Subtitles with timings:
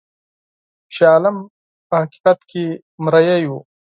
[0.95, 1.37] شاه عالم
[1.89, 2.63] په حقیقت کې
[3.05, 3.59] غلام وو.